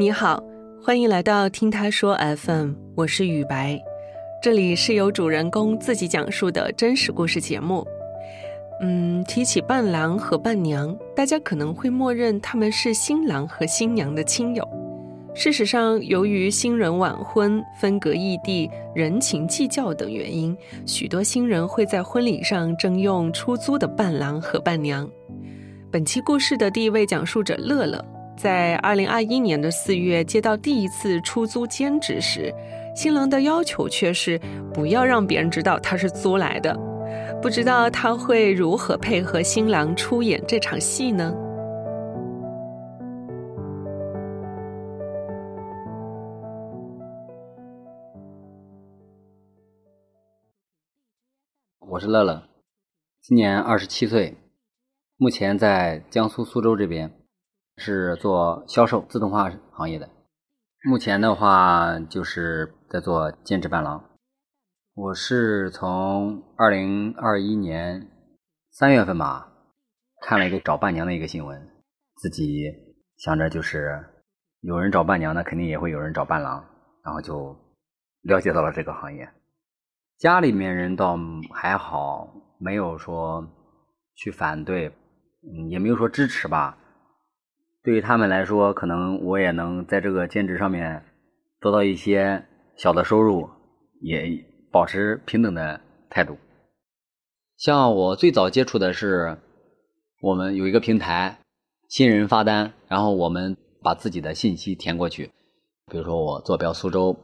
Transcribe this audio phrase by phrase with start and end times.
[0.00, 0.42] 你好，
[0.82, 3.78] 欢迎来到听他说 FM，我是雨白，
[4.42, 7.86] 这里是由主人公自己讲述的真实故事节目。
[8.80, 14.66] 嗯，提起伴郎和伴娘，大家可能会默认他们是新郎和新娘的亲友。
[15.34, 20.56] 事实上，由于新人晚婚、分隔异地、人情计较等原因，
[20.86, 25.06] 许多新人会在婚礼上征用出租的伴郎和伴娘。
[25.92, 28.02] 本期故事的第一位讲述者乐乐，
[28.40, 32.50] 在二零二一年的四月接到第一次出租兼职时，
[32.96, 34.40] 新郎的要求却是
[34.72, 36.74] 不要让别人知道他是租来的。
[37.42, 41.34] 不知道他会如何配合新郎出演这场戏呢？
[51.80, 52.42] 我是乐乐，
[53.20, 54.34] 今年二十七岁，
[55.18, 57.12] 目前在江苏苏州这边
[57.80, 60.08] 是做销售自动化行业的。
[60.84, 64.04] 目前的话就是在做兼职伴郎。
[64.94, 68.06] 我是从二零二一年
[68.70, 69.50] 三月份吧，
[70.20, 71.68] 看了一个找伴娘的一个新闻，
[72.16, 72.64] 自己
[73.16, 73.98] 想着就是
[74.60, 76.62] 有人找伴娘，那肯定也会有人找伴郎，
[77.02, 77.56] 然后就
[78.22, 79.26] 了解到了这个行业。
[80.18, 81.18] 家里面人倒
[81.54, 83.42] 还好，没有说
[84.16, 84.88] 去反对，
[85.42, 86.76] 嗯，也没有说支持吧。
[87.82, 91.02] 对于他们来说，可能我也能在这个兼职上面
[91.60, 92.44] 得到一些
[92.76, 93.48] 小的收入，
[94.00, 94.48] 也。
[94.72, 96.38] 保持平等的态度。
[97.56, 99.36] 像我最早接触的是，
[100.22, 101.40] 我们有一个平台，
[101.88, 105.28] 新人发单，然后我们把自己的信息填过去。
[105.90, 107.16] 比如说我坐标苏州，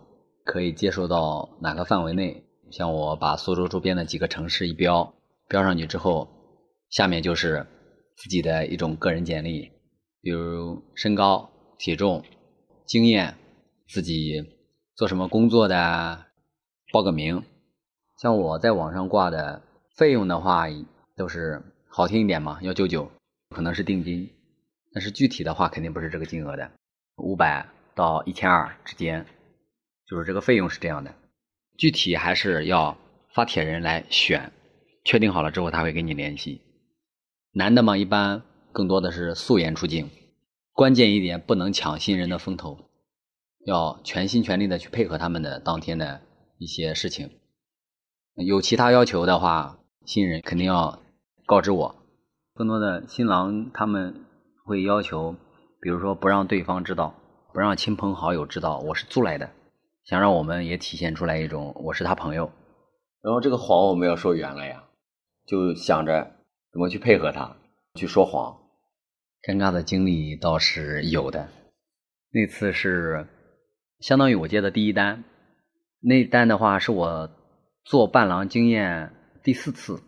[0.45, 2.43] 可以接受到哪个范围内？
[2.73, 5.15] 像我把苏州周边的几个城市一标，
[5.49, 6.29] 标上去之后，
[6.91, 7.65] 下面就是
[8.17, 9.71] 自己的一种个人简历，
[10.27, 12.25] 比如身高、体重、
[12.85, 13.37] 经验，
[13.87, 14.45] 自己
[14.97, 16.27] 做什么工作的。
[16.93, 17.45] 报个名，
[18.21, 19.62] 像我在网上挂的
[19.97, 20.65] 费用的话，
[21.15, 23.09] 都是好听一点嘛，幺九九，
[23.50, 24.28] 可能是定金，
[24.93, 26.73] 但是具体的话肯定不是这个金额的，
[27.19, 27.65] 五百
[27.95, 29.25] 到一千二之间，
[30.09, 31.15] 就是这个费用是这样的，
[31.79, 32.99] 具体还是要
[33.33, 34.53] 发帖人来选，
[35.05, 36.62] 确定好了之后他会跟你联系。
[37.53, 38.43] 男的嘛，一般
[38.73, 40.11] 更多的是素颜出镜，
[40.76, 42.78] 关键一点不能抢新人的风头，
[43.64, 46.20] 要全心全力的去配合他们的当天的。
[46.59, 47.32] 一些事情，
[48.37, 51.03] 有其他要求的话，新人肯定要
[51.44, 51.97] 告知我。
[52.54, 54.25] 更多的新郎他们
[54.64, 55.37] 会要求，
[55.82, 57.14] 比如说不让对方知道，
[57.53, 59.50] 不让亲朋好友知道我是租来的，
[60.06, 62.50] 想让我们也体现出来一种我是他朋友。
[63.20, 64.84] 然后这个谎我们要说圆了呀，
[65.47, 66.37] 就想着
[66.72, 67.54] 怎么去配合他
[67.97, 68.58] 去说谎。
[69.47, 71.47] 尴尬的经历倒是有的，
[72.33, 73.25] 那次是
[74.01, 75.23] 相当于我接的第一单。
[76.01, 77.31] 那单的话是我
[77.85, 79.12] 做伴郎经验
[79.45, 80.01] 第四次，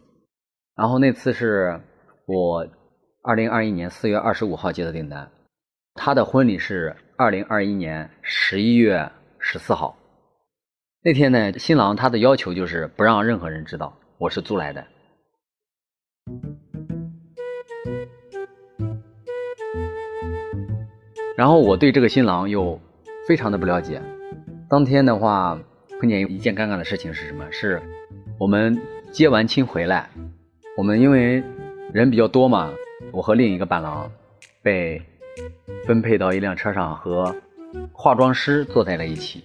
[0.75, 1.81] 然后那次是
[2.27, 2.69] 我
[3.23, 5.31] 二零二一年四月二十五号接的订单，
[5.95, 9.97] 他的婚礼是二零二一年十一月十四号。
[11.05, 14.85] 那天呢，新郎他的要求就是不让任何人知道我是租来的，
[21.39, 22.77] 然后我对这个新郎又
[23.25, 24.03] 非常的不了解，
[24.69, 25.57] 当天的话。
[26.01, 27.45] 碰见一件尴尬的事情是什么？
[27.51, 27.83] 是
[28.39, 30.09] 我们接完亲回来，
[30.77, 31.43] 我们因为
[31.93, 32.73] 人比较多嘛，
[33.11, 34.09] 我和另一个伴郎
[34.63, 35.03] 被
[35.85, 37.35] 分配到一辆车上，和
[37.93, 39.43] 化妆师坐在了一起。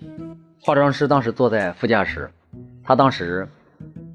[0.62, 2.30] 化妆师当时坐在副驾驶，
[2.84, 3.48] 他当时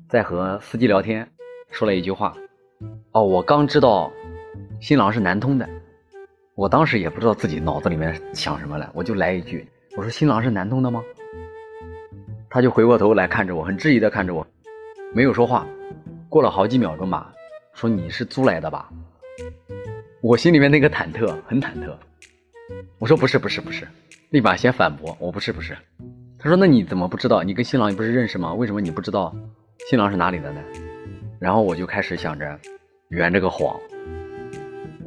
[0.09, 1.29] 在和司机聊天，
[1.73, 2.37] 说了一句话
[3.11, 4.13] ：“哦，我刚知道
[4.81, 5.69] 新郎是南通的。”
[6.59, 9.65] 我当时也不知道自己脑子里面想什么了，我就来一句
[9.97, 11.01] ：“我说新郎是南通的吗？”
[12.51, 14.45] 他就回过头来看着我，很质疑的看着我，
[15.15, 15.65] 没有说话。
[16.29, 17.33] 过了好几秒钟吧，
[17.75, 18.91] 说：“你是租来的吧？”
[20.21, 21.97] 我心里面那个忐忑，很忐忑。
[22.99, 23.87] 我说：“不是，不是，不是。”
[24.31, 25.79] 立马先反驳：“我不是，不是。”
[26.41, 27.45] 他说：“那你怎么不知道？
[27.45, 28.53] 你跟新郎你不是认识吗？
[28.53, 29.33] 为什么你不知道
[29.89, 30.61] 新郎是哪里的呢？”
[31.39, 32.59] 然后我就开始想着
[33.11, 33.79] 圆这个谎，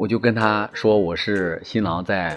[0.01, 2.36] 我就跟他说：“我是新郎在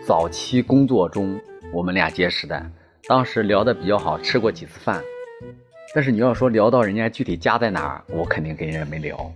[0.00, 1.38] 早期工作中
[1.70, 2.70] 我们俩结识的。”
[3.06, 5.02] 当时聊的比较好，吃过几次饭，
[5.94, 9.30] 但是你要说聊到人家具体家在哪儿，我肯定跟人家没聊。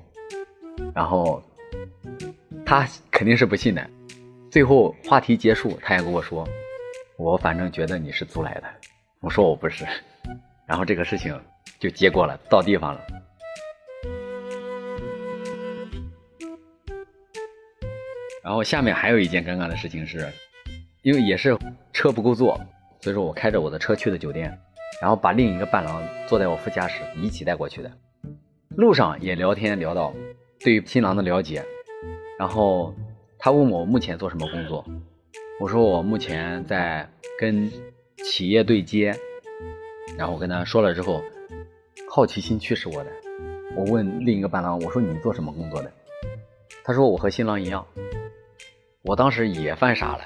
[0.95, 1.43] 然后
[2.65, 3.87] 他肯定是不信的，
[4.51, 6.49] 最后话题结束，他也跟我说
[7.19, 8.63] ：“我反正觉得你是租来的。”
[9.21, 9.85] 我说：“我不是。
[10.65, 11.39] ”然后这个事情
[11.79, 13.01] 就结果了，到地方了。
[18.43, 20.27] 然后下面还有一件尴尬的事情是，
[21.03, 21.57] 因为也是
[21.93, 22.59] 车不够坐，
[23.01, 24.59] 所以说我开着我的车去的酒店，
[25.01, 27.91] 然后把另一个伴郎坐在我副驾驶一起带过去的。
[28.77, 30.15] 路上也聊天聊到
[30.61, 31.63] 对于新郎的了解，
[32.39, 32.95] 然后
[33.39, 34.85] 他问我目前做什么工作，
[35.61, 37.07] 我说我目前在
[37.39, 37.71] 跟
[38.25, 39.15] 企业对接，
[40.17, 41.23] 然后我跟他说了之后，
[42.09, 43.11] 好奇心驱使我的，
[43.77, 45.93] 我问另一个伴郎，我说你做什么工作的？
[46.85, 47.85] 他说我和新郎一样，
[49.03, 50.21] 我当时也犯傻了。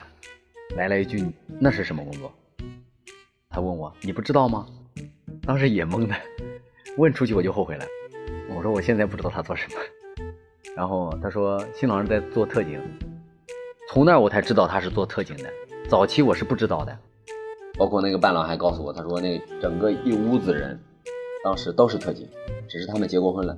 [0.77, 1.25] 来了一句
[1.61, 2.33] ：“那是什么工作？”
[3.49, 4.67] 他问我：“你不知道吗？”
[5.47, 6.15] 当时也懵的，
[6.97, 7.85] 问出去我就后悔了。
[8.51, 9.77] 我说：“我现在不知道他做什么。”
[10.75, 12.81] 然后他说：“新郎在做特警。”
[13.89, 15.49] 从那儿我才知道他是做特警的，
[15.89, 16.99] 早期我是不知道的。
[17.79, 20.77] 包括那个伴郎还告诉我，他说那整个一屋子人，
[21.45, 22.29] 当时都是特警，
[22.69, 23.57] 只是他们结过婚了。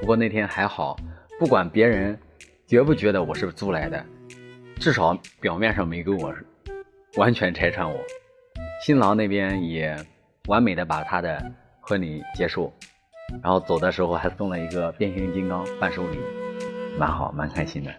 [0.00, 0.96] 不过那天还好，
[1.38, 2.18] 不管别人
[2.66, 4.02] 觉不觉得我是租来的。
[4.80, 6.34] 至少表面上没跟我
[7.18, 8.00] 完全拆穿我，
[8.82, 9.94] 新郎那边也
[10.46, 12.72] 完美的把他的婚礼结束，
[13.42, 16.18] 然后走的时候还送了一个变形金刚伴手礼，
[16.98, 17.94] 蛮好，蛮开心的。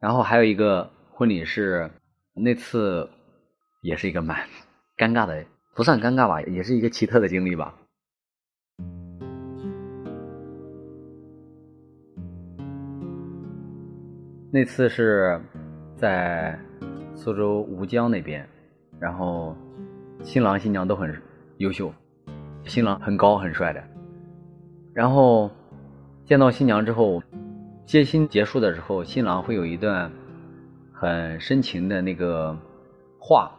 [0.00, 1.90] 然后还有一个婚礼是
[2.32, 3.06] 那次。
[3.80, 4.36] 也是一个蛮
[4.96, 5.44] 尴尬的，
[5.74, 7.74] 不算尴尬吧，也是一个奇特的经历吧。
[14.50, 15.40] 那次是
[15.94, 16.58] 在
[17.14, 18.48] 苏州吴江那边，
[18.98, 19.54] 然后
[20.22, 21.14] 新郎新娘都很
[21.58, 21.92] 优秀，
[22.64, 23.84] 新郎很高很帅的。
[24.94, 25.50] 然后
[26.24, 27.22] 见到新娘之后，
[27.84, 30.10] 接亲结束的时候，新郎会有一段
[30.92, 32.56] 很深情的那个
[33.20, 33.54] 话。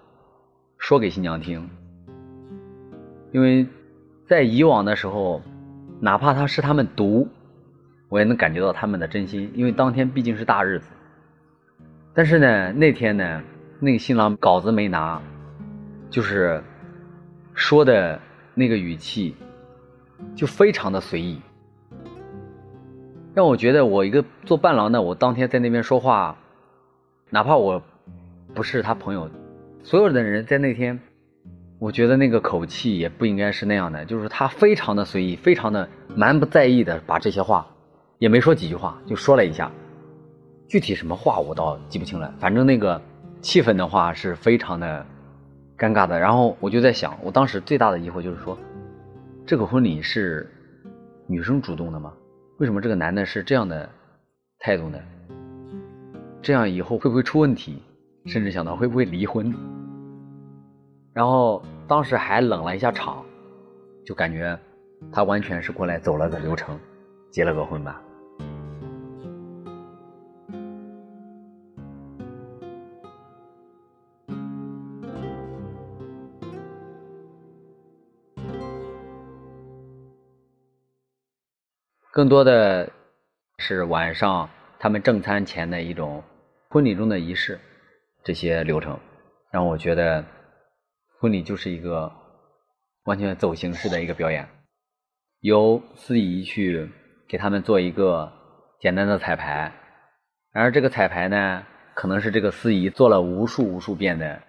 [0.79, 1.69] 说给新娘听，
[3.31, 3.67] 因为
[4.25, 5.41] 在以往的时候，
[5.99, 7.27] 哪怕他是他们毒，
[8.07, 9.51] 我也能感觉到他们的真心。
[9.53, 10.87] 因为当天毕竟是大日子。
[12.13, 13.43] 但是呢，那天呢，
[13.79, 15.21] 那个新郎稿子没拿，
[16.09, 16.63] 就是
[17.53, 18.19] 说的
[18.55, 19.35] 那个语气，
[20.33, 21.39] 就非常的随意，
[23.35, 26.35] 让我觉得我一个做伴郎的，我当天在那边说话，
[27.29, 27.81] 哪怕我
[28.55, 29.29] 不是他朋友。
[29.83, 30.99] 所有的人在那天，
[31.79, 37.65] 我觉得那个口气也不应该是那样的，就是他非常的随意，非常的蛮不在意的把这些话，
[38.17, 39.71] 也没说几句话就说了一下，
[40.67, 43.01] 具体什么话我倒记不清了，反正那个
[43.41, 45.05] 气氛的话是非常的
[45.77, 46.19] 尴尬的。
[46.19, 48.57] 然后我就在想，我当时最大的疑惑就是说，
[49.45, 50.47] 这个婚礼是
[51.25, 52.13] 女生主动的吗？
[52.57, 53.89] 为什么这个男的是这样的
[54.59, 54.99] 态度呢？
[56.41, 57.81] 这样以后会不会出问题？
[58.25, 59.53] 甚至想到会不会离婚，
[61.13, 63.25] 然后当时还冷了一下场，
[64.05, 64.57] 就感觉
[65.11, 66.79] 他完全是过来走了个流程，
[67.31, 68.01] 结了个婚吧。
[82.11, 82.91] 更多的
[83.59, 86.21] 是晚上他们正餐前的一种
[86.69, 87.57] 婚礼中的仪式。
[88.23, 88.99] 这些流程
[89.51, 90.23] 让我觉得
[91.19, 92.11] 婚礼就是一个
[93.05, 94.47] 完全走形式的一个表演，
[95.39, 96.89] 由司仪去
[97.27, 98.31] 给他们做一个
[98.79, 99.73] 简单的彩排，
[100.51, 104.41] 然而这个彩排呢，可能是这个司仪做了无数无数遍的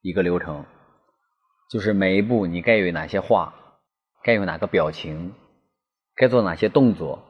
[0.00, 0.64] 一个流程，
[1.70, 3.54] 就是每一步你该有哪些话，
[4.22, 5.34] 该有哪个表情，
[6.14, 7.22] 该做哪些动作，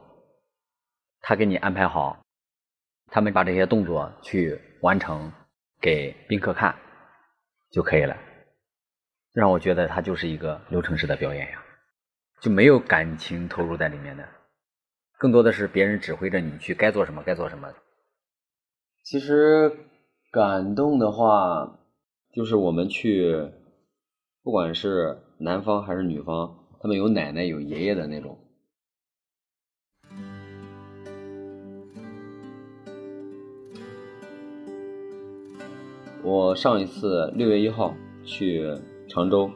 [1.21, 2.19] 他给你安排好，
[3.11, 5.33] 他们把这些动作去完成。
[5.87, 6.75] 给宾客看
[7.71, 8.17] 就可以了，
[9.33, 11.63] 让我觉得它就是一个流程式的表演呀，
[12.41, 14.29] 就没有感情投入在里面的，
[15.17, 17.73] 更多的是别人指挥着你去该做什么该做什么。
[19.05, 19.71] 其实
[20.33, 21.79] 感动的话，
[22.35, 23.49] 就是我们去，
[24.43, 28.37] 不管是男方还是女方，他们有奶奶有爷爷的那种。
[36.27, 38.69] 我上一次六月一号去
[39.07, 39.49] 常州，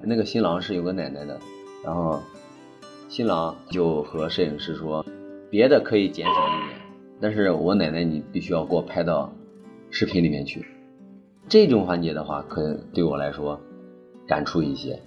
[0.00, 1.38] 那个新郎是有个奶奶的，
[1.84, 2.18] 然后
[3.10, 5.04] 新郎就和摄影师说，
[5.50, 6.80] 别的可以减少一点，
[7.20, 9.30] 但是我奶奶你必须要给我拍到
[9.90, 10.64] 视频里面去。
[11.46, 13.60] 这种环节的话，可能对我来说
[14.26, 14.98] 感触一些。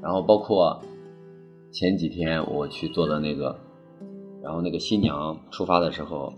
[0.00, 0.80] 然后包括
[1.70, 3.54] 前几天我去做的那个，
[4.42, 6.32] 然后那个新娘出发的时候，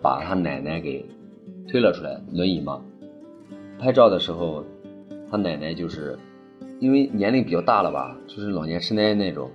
[0.00, 1.04] 把她奶奶给
[1.68, 2.80] 推了出来，轮椅嘛。
[3.78, 4.64] 拍照的时候，
[5.30, 6.18] 他奶奶就是
[6.80, 9.50] 因为年龄比较大了吧，就是老年痴呆那种，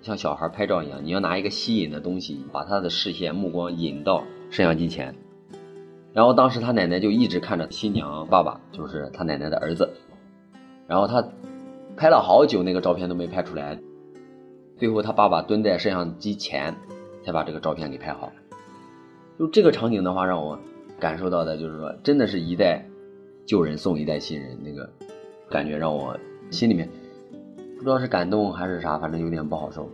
[0.00, 5.14] 像小孩拍照一样，你要拿一个吸引的东西，把他的视线目光引到摄像机前。
[6.12, 9.88] 然后当时他奶奶就一直看着新娘爸爸，就是他奶奶的儿子。
[10.86, 11.22] 然后他
[11.96, 13.78] 拍了好久，那个照片都没拍出来。
[14.76, 16.74] 最后他爸爸蹲在摄像机前，
[17.24, 18.32] 才把这个照片给拍好。
[19.38, 20.58] 就这个场景的话，让我
[20.98, 22.88] 感受到的就是说，真的是一代
[23.48, 24.86] 旧人送一代新人，那个
[25.48, 26.14] 感觉让我
[26.50, 26.86] 心里面
[27.78, 29.90] 不知道是感动还是啥，反正有点不好受。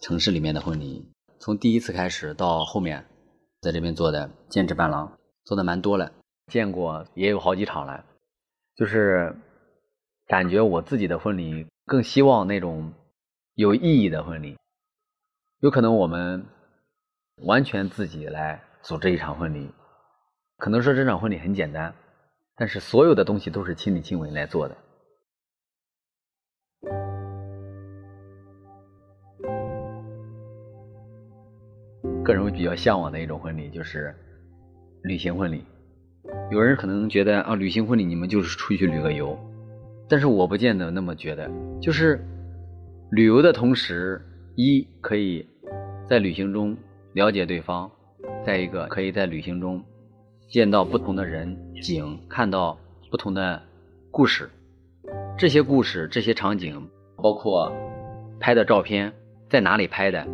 [0.00, 1.06] 城市里面的婚礼，
[1.38, 3.06] 从第一次开始到后面，
[3.60, 6.12] 在这边做的兼职伴郎做的蛮多了，
[6.48, 8.04] 见过也有好几场了，
[8.80, 9.36] 就是
[10.26, 12.90] 感觉我自己的婚礼更希望那种
[13.54, 14.56] 有意义的婚礼。
[15.58, 16.42] 有可能我们
[17.42, 19.70] 完全自己来组织一场婚礼，
[20.56, 21.94] 可能说这场婚礼很简单，
[22.56, 24.74] 但是所有的东西都是亲力亲为来做的。
[32.24, 34.16] 个人比较向往的一种婚礼就是
[35.02, 35.66] 旅行婚礼。
[36.50, 39.38] 有人可能觉得啊，旅行婚礼你们就是出去旅个游，
[40.08, 41.50] 但是我不见得那么觉得。
[41.80, 42.24] 就是
[43.10, 44.20] 旅游的同时，
[44.56, 45.46] 一可以
[46.08, 46.76] 在旅行中
[47.14, 47.90] 了解对方，
[48.44, 49.82] 再一个可以在旅行中
[50.48, 52.78] 见到不同的人景，看到
[53.10, 53.62] 不同的
[54.10, 54.50] 故事。
[55.38, 56.86] 这些故事、这些场景，
[57.16, 57.72] 包括
[58.38, 59.12] 拍的照片，
[59.48, 60.26] 在哪里拍的。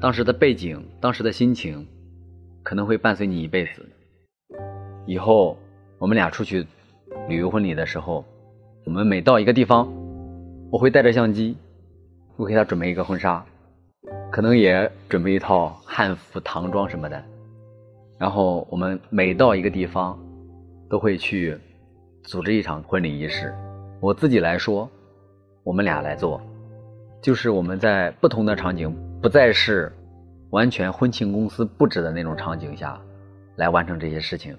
[0.00, 1.86] 当时的背景，当时的心情，
[2.62, 3.86] 可能会伴随你一辈子。
[5.06, 5.56] 以后
[5.98, 6.66] 我们俩出去
[7.28, 8.24] 旅游婚礼的时候，
[8.84, 9.88] 我们每到一个地方，
[10.70, 11.56] 我会带着相机，
[12.36, 13.44] 我给他准备一个婚纱，
[14.30, 17.22] 可能也准备一套汉服唐装什么的。
[18.18, 20.18] 然后我们每到一个地方，
[20.88, 21.58] 都会去
[22.24, 23.54] 组织一场婚礼仪式。
[24.00, 24.88] 我自己来说，
[25.64, 26.40] 我们俩来做，
[27.22, 28.94] 就是我们在不同的场景。
[29.22, 29.92] 不再是
[30.48, 32.98] 完全婚庆公司布置的那种场景下，
[33.56, 34.56] 来完成这些事情。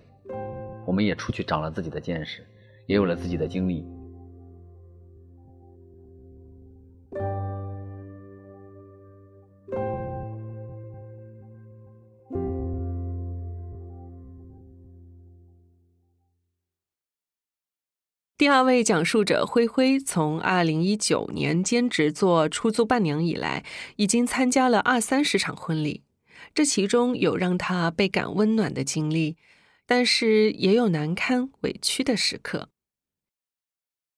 [0.86, 2.46] 我们也出去长了自己的见识，
[2.86, 3.86] 也有了自己的经历。
[18.38, 23.64] 第二位讲述者灰灰，从二零一九年兼职做出租伴娘以来，
[23.98, 26.02] 已经参加了二三十场婚礼。
[26.56, 29.38] 这其中有让他倍感温暖的经历，
[29.93, 32.69] 但是也有难堪、委屈的时刻。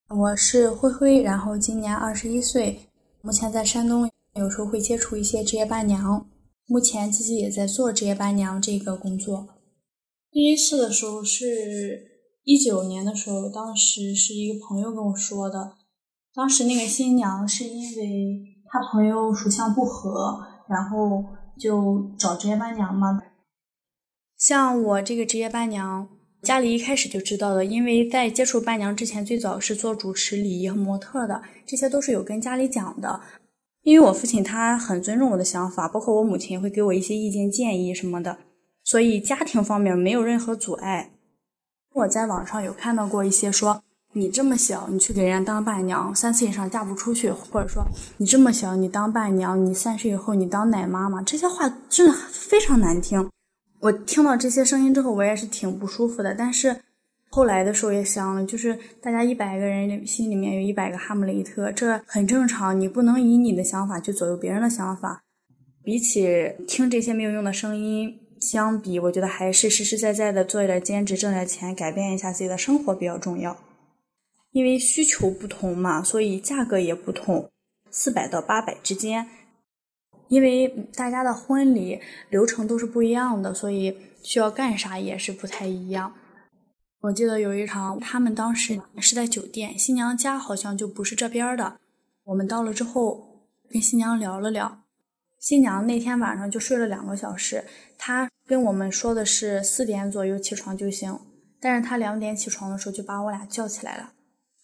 [0.08, 2.92] 我是灰灰，然后今年二十一岁，
[3.24, 6.30] 目前在山东，有时候会接触一些职业伴娘，
[6.68, 9.48] 目前自己也在做职业伴娘这个工作。
[10.30, 12.12] 第一次的时候是。
[12.44, 15.78] 一九年的时候，当时是一个朋友跟我说的。
[16.36, 20.40] 当时那个新娘是因为她朋友属相不合，
[20.70, 21.24] 然后
[21.58, 23.20] 就找职业伴娘嘛。
[24.44, 26.06] 像我这个职业伴娘，
[26.42, 33.22] 家里一开始就知道的，因为在接触伴娘之前，最早是做主持、礼仪和模特的，这些都是有跟家里讲的。
[33.84, 38.40] 因为我父亲他很尊重我的想法，包括我母亲也会给我一些意见建议什么的，
[38.84, 41.12] 所以家庭方面没有任何阻碍。
[41.94, 43.82] 我在网上有看到过一些说，
[44.12, 47.86] 你这么小，你去给人家当伴娘，三岁以上嫁不出去，或者说
[48.18, 53.30] 你这么小，你当伴娘，你三十以后你当奶妈妈，这些话真的非常难听。
[53.84, 56.34] 我听到这些声音之后，我也是挺不舒服的。
[56.34, 56.74] 但是
[57.30, 62.80] 后来的时候也想了，就是大家一百个人心里面有一百个哈姆雷特，这很正常。
[62.80, 65.22] 你不能以你的想法去左右别人的想法。
[65.84, 68.18] 比起听这些没有用的声音。
[68.40, 73.58] 相比，我觉得还是实实在在的做一点兼职，挣点钱，改变一下自己的生活比较重要。
[74.52, 77.50] 因为需求不同嘛，所以价格也不同，
[77.90, 79.28] 四百到八百之间。
[80.28, 82.00] 因为大家的婚礼
[82.30, 86.14] 流程都是不一样的，所以需要干啥也是不太一样。
[87.02, 91.78] 我记得有一场，他们当时是在酒店，新娘家好像就不是这边的。
[92.24, 94.84] 我们到了之后，跟新娘聊了聊。
[95.40, 97.66] 新娘那天晚上就睡了两个小时，
[97.98, 101.20] 她跟我们说的是四点左右起床就行，
[101.60, 104.14] 但是她两点起床的时候就把我俩叫起来了。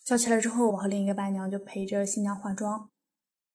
[0.05, 2.89] 叫起来之后，我和另一个伴娘就陪着新娘化妆。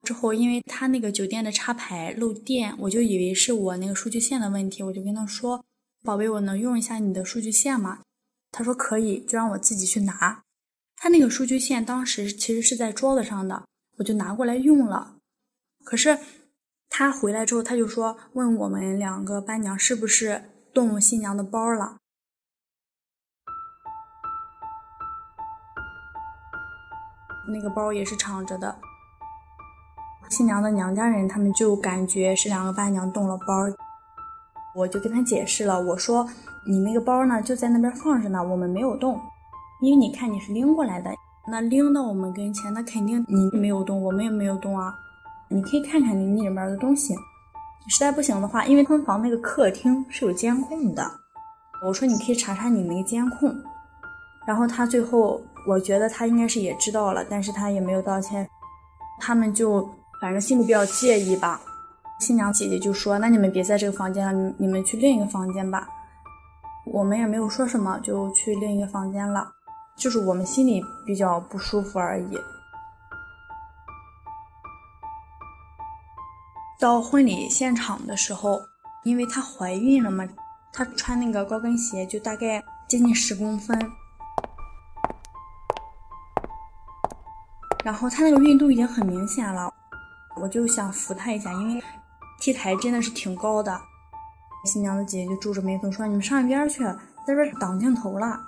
[0.04, 5.64] 之后，因为他那个酒店的插排漏电，我就以为是我那个数据线的问题，我就跟他说
[6.04, 8.02] ：“宝贝，我能用一下你的数据线吗？”
[8.52, 10.42] 他说可以，就让我自己去拿。
[10.96, 13.64] 他那个数据线当时其实是在桌子上的。
[13.96, 15.16] 我就拿过来用了。
[15.84, 16.18] 可是
[16.88, 21.96] 他回来之后，他就说问我们两个伴娘是不是动新娘的包了。
[27.48, 28.80] 那个包也是敞着的。
[30.34, 33.54] 新娘的娘家人他们就感觉是两个伴娘动了包，
[34.74, 36.28] 我就跟他解释了，我说
[36.66, 39.16] 你那个包呢就在那边放着呢，我们没有动，
[39.80, 41.08] 因为你看你是拎过来的，
[41.46, 44.92] 那拎到我们跟前，那肯定你没有动，我们也没有动啊。
[45.48, 47.14] 你可以看看你里面的东西，
[47.86, 51.08] 实在不行的话，因为婚房那个客厅是有监控的，
[51.86, 53.54] 我说你可以查查你那个监控。
[54.44, 58.48] 然后他最后，我觉得他应该是也知道了，但是他也没有道歉，
[59.20, 59.88] 他们就。
[60.24, 61.60] 反正心里比较介意吧，
[62.18, 65.86] 新娘姐姐就说：“那你们别在这个房间了，你们去另一个房间吧。”
[66.90, 69.52] 我们也没有说什么，就去另一个房间了。
[69.94, 72.38] 就是我们心里比较不舒服而已。
[76.80, 78.58] 到婚礼现场的时候，
[79.02, 80.26] 因为她怀孕了嘛，
[80.72, 83.78] 她穿那个高跟鞋就大概接近十公分，
[87.84, 89.70] 然后她那个孕肚已经很明显了。
[90.36, 91.82] 我就想扶她一下，因为
[92.40, 93.80] T 台真的是挺高的。
[94.64, 96.82] 新娘的姐姐就皱着眉头说：“你们上一边去，
[97.26, 98.40] 在这挡镜头了。”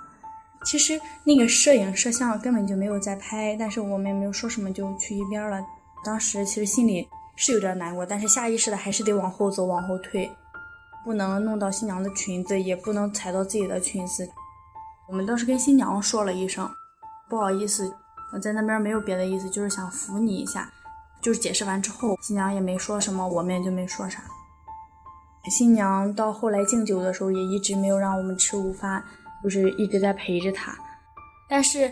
[0.65, 5.63] 其实那个摄影摄像根本就没有在拍，但是我们也没有说什么，就去一边了。
[6.03, 10.29] 当时其实心里是有点难过，但是下意识的还是得往后走，往后退，
[11.05, 14.27] 不能弄到新娘的裙子，也不能踩到自己的裙子。
[15.07, 16.67] 我们当时跟新娘说了一声
[17.29, 17.95] ：“不好意思，
[18.33, 20.69] 我在那边没有别的意思，就是想扶你一下。”
[21.21, 24.23] 就是解释完之后，新娘也没说什么，我们也就没说啥。
[25.49, 29.03] 新娘到后来敬酒的时候，也一直没有让我们吃午饭，
[29.43, 30.77] 就是一直在陪着她。
[31.49, 31.91] 但是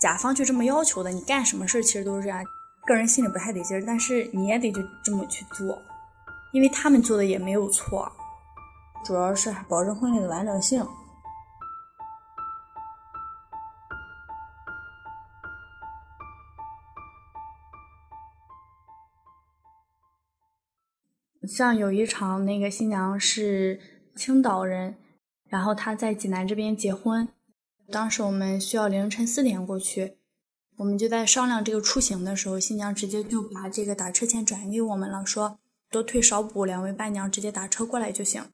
[0.00, 2.44] 甲方就这么要求的，你干什么事其实都是这样，
[2.86, 5.76] 个人心里不太得劲儿，但是你也得就这么去做，
[6.52, 8.10] 因为他们做的也没有错，
[9.04, 10.86] 主要是保证婚礼的完整性。
[21.46, 23.80] 像有一场，那个新娘是
[24.14, 24.96] 青岛人，
[25.48, 27.28] 然后她在济南这边结婚，
[27.90, 30.16] 当时我们需要凌晨四点过去，
[30.76, 35.58] 我们就在商量这个出行的时候，新娘直接就把这个打车钱转给我们了，说
[35.90, 38.44] 多退少补，两位伴娘直接打车过来就行。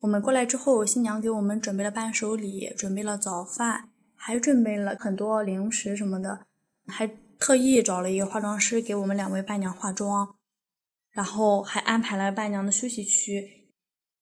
[0.00, 6.46] 我们过来之后，新娘给我们准备了伴手礼，准备了早饭，还准备了很多零食什么的，
[6.86, 7.06] 还
[7.38, 10.36] 特意找了一个化妆师给我们两位伴娘化妆。
[11.14, 13.68] 然后还安排了伴娘的休息区，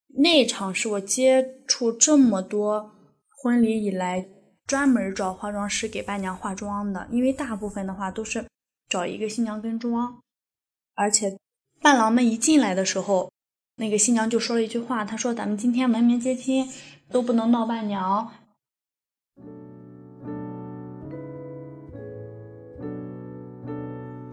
[0.09, 2.92] 那场是我接触这么多
[3.31, 4.28] 婚礼以来
[4.66, 8.46] 专门找化妆师给伴娘化妆的，因为大部分的话都是
[8.90, 10.20] 找一个新娘跟妆，
[10.94, 11.38] 而且
[11.81, 13.33] 伴郎们一进来的时候，
[13.76, 16.68] 那个新娘就说了一句话，她说：“咱们今天文明接亲
[17.09, 18.31] 都不能闹伴娘。”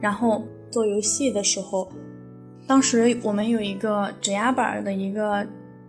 [0.01, 1.89] 然后做游戏的时候。
[2.69, 5.43] 当时我们有一个指压板的一个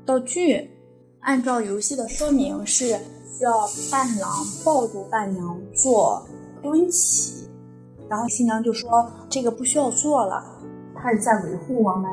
[0.07, 0.67] 道具，
[1.21, 4.31] 按照游戏的说明是需要伴郎
[4.65, 6.27] 抱住伴娘做
[6.63, 7.47] 蹲起，
[8.09, 10.43] 然后新娘就说这个不需要做了，
[10.95, 12.11] 她是在维护我们。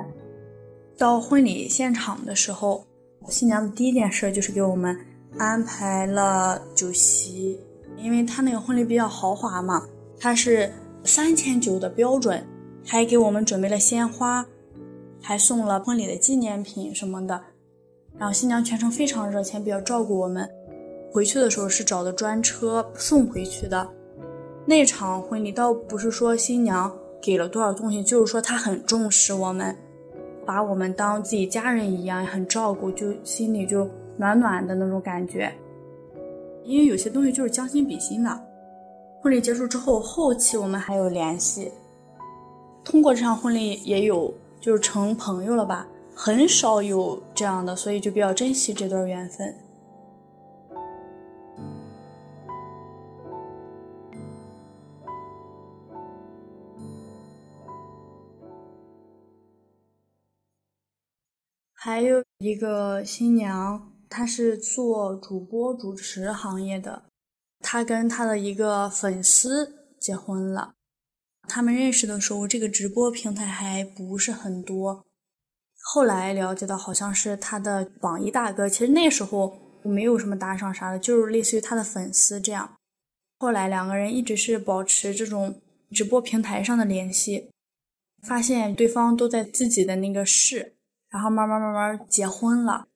[0.97, 2.86] 到婚礼现场的时候，
[3.30, 4.99] 新娘的第一件事就是给我们
[5.38, 7.58] 安排了酒席，
[7.95, 9.88] 因为她那个婚礼比较豪华嘛，
[10.19, 10.69] 它是
[11.06, 12.45] 三千九的标准，
[12.86, 14.45] 还给我们准备了鲜花。
[15.27, 17.37] 还送了婚礼的纪念品什么的，
[18.17, 20.49] 然后新娘全程非常热情，比较照顾我们。
[21.11, 23.85] 回去的时候是找的专车送回去的。
[24.65, 26.89] 那场婚礼倒不是说新娘
[27.21, 29.75] 给了多少东西，就是说她很重视我们，
[30.45, 33.85] 把我们当自己家人一样，很照顾，就心里就
[34.15, 35.53] 暖暖的那种感觉。
[36.63, 38.31] 因为有些东西就是将心比心的。
[39.21, 41.69] 婚礼结束之后，后期我们还有联系，
[42.81, 44.33] 通过这场婚礼也有。
[44.59, 49.55] 就是成朋友了吧，很少有这样的，所以就比较珍惜这段缘分。
[61.79, 67.03] 还有一个新娘，她是做主播主持行业的，
[67.61, 70.76] 她跟她的一个粉丝结婚了。
[71.47, 75.05] 他们认识的时候，这个直播平台还不是很多。
[75.81, 78.67] 后来了解到，好像是他的榜一大哥。
[78.67, 82.75] 其实那时候没有什么打赏啥的，就是类似于他的粉丝这样。
[83.39, 87.49] 后来两个人一直是保持这种直播平台上的联系，
[88.27, 90.75] 发现对方都在自己的那个市，
[91.10, 92.88] 然后慢慢慢慢结婚了。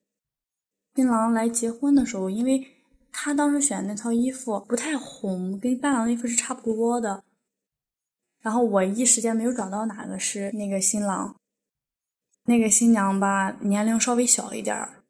[0.96, 2.68] 新郎来结婚的时候，因为
[3.14, 7.24] 他当时选那套衣服不太红，跟伴郎的衣服是差不多的。
[8.42, 11.36] 然后我一时间没有找到哪个是那个新郎，
[12.46, 15.04] 那个新娘吧，年龄稍微小一点儿，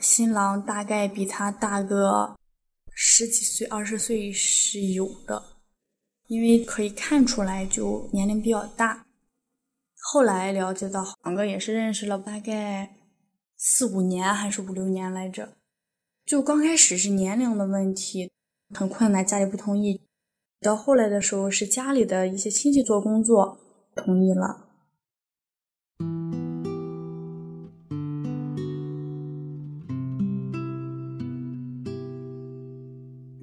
[0.00, 2.36] 新郎大概比他大个
[2.94, 5.42] 十几岁、二十岁是有的，
[6.28, 9.06] 因为可以看出来就年龄比较大。
[9.98, 12.92] 后来了解到，两个也是认识了大概。
[13.58, 15.56] 四五年还是五六年来着，
[16.26, 18.30] 就刚开始是年龄的问题，
[18.74, 20.05] 很困难，家里不同意。
[20.60, 23.58] 到后来的时候，是家里的一些亲戚做工作
[23.94, 24.64] 同意了。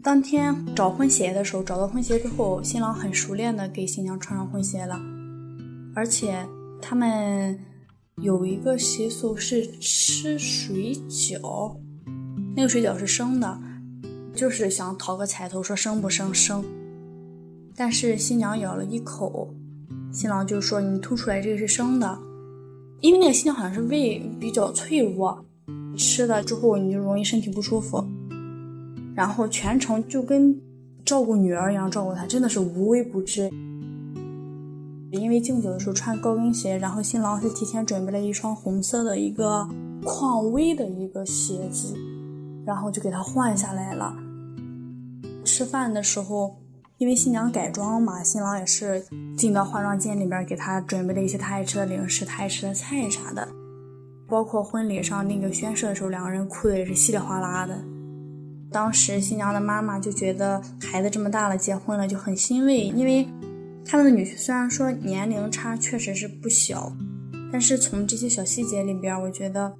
[0.02, 5.00] 当天找婚鞋的时候，找到婚鞋之后，新郎很熟练的给新娘穿上婚鞋了，
[5.96, 6.46] 而且
[6.82, 7.60] 他们。
[8.18, 11.76] 有一个习俗是吃水饺，
[12.56, 13.60] 那个水饺是生的，
[14.36, 16.64] 就是想讨个彩头，说生不生生。
[17.76, 19.54] 但是新娘咬了一口，
[20.12, 22.20] 新郎就说你吐出来这个是生的，
[23.02, 25.44] 因为那个新娘好像是胃比较脆弱，
[25.98, 28.04] 吃了之后你就容易身体不舒服。
[29.16, 30.60] 然后全程就跟
[31.06, 33.50] 照顾女儿一样照顾她，真的是无微不至。
[35.12, 39.68] 因为敬酒的时候穿高跟鞋，然后新郎是提前准备了一双红色的一个
[40.04, 41.96] 匡威的一个鞋子，
[42.66, 44.16] 然后就给他换下来了。
[45.46, 46.56] 吃饭的时候，
[47.04, 53.46] 因为新娘改装嘛，新郎也是进到化妆间里边给她准备了一些他爱吃的零食、他爱吃的菜啥的。
[54.26, 57.78] 包括婚礼上那个宣誓的时候，两个人哭的也是稀里哗啦的。
[58.72, 63.28] 当时新娘的妈妈就觉得孩子这么大了，结婚了就很欣慰，因为。
[63.86, 66.94] 他们的女婿虽然说年龄差确实是不小，
[67.52, 69.74] 但是从这些小细节里边，我觉得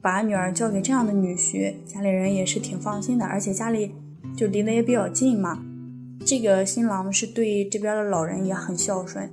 [0.00, 3.94] 把女儿交给这样的女婿，家里人也是挺放心的，而且家里
[4.34, 5.62] 就离得也比较近嘛。
[6.24, 9.28] 这个新郎是对这边的老人也很孝顺，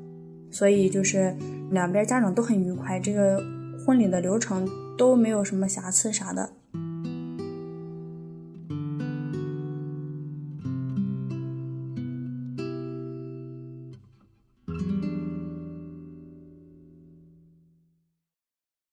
[0.52, 1.36] 所以就是
[1.69, 3.39] 两边家长都很愉快，这个
[3.86, 6.54] 婚礼的流程都没有什么瑕疵啥的。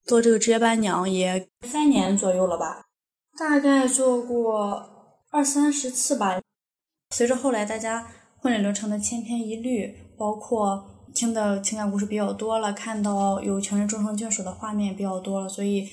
[0.04, 2.85] 做这个值夜伴娘也三年左右了吧，
[3.38, 6.40] 大概做过二三十次吧。
[7.14, 8.05] 随着后来大家
[8.38, 15.88] 婚礼流程的千篇一律，包括听的情感故事比较多了，看到有情人终成眷属的画面比较多了，所以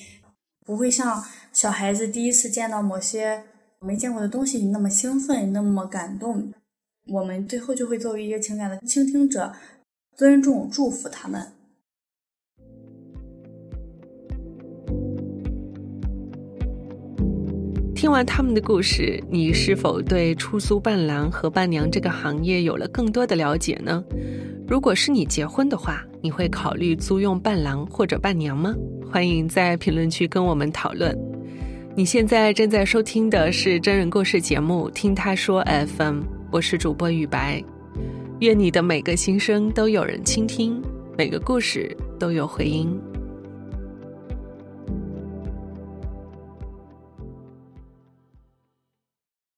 [0.66, 3.44] 不会像小孩子第一次见到某些
[3.78, 6.52] 没见过的东西那么兴奋，那么感动。
[7.06, 9.54] 我们最后就会作为一个情感的倾听者，
[10.16, 11.52] 尊重、祝福他们。
[18.02, 24.02] 听完他们的故事，你是否对出租伴郎和伴娘这个行业有了更多的了解呢？
[24.66, 28.74] 如果是你结婚的话，你会考虑租用伴郎或者伴娘吗？
[29.08, 31.16] 欢迎在评论区跟我们讨论。
[31.94, 37.62] 你现在正在收听的是真人故事节目《听他说 FM》，我是主播雨白。
[38.40, 40.82] 愿你的每个心声都有人倾听，
[41.16, 43.00] 每个故事都有回音。